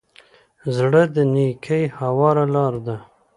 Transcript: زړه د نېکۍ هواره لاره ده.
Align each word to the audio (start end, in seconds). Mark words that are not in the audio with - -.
زړه 0.75 1.01
د 1.15 1.17
نېکۍ 1.33 1.83
هواره 1.99 2.45
لاره 2.53 2.81
ده. 2.87 2.97